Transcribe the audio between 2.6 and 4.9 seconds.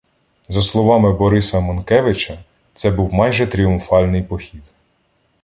«Це був майже тріумфальний похід.